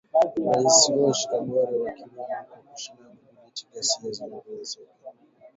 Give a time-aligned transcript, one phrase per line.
[0.47, 5.11] Rais Roch Kabore wakimlaumu kwa kushindwa kudhibiti ghasia zinazoongezeka za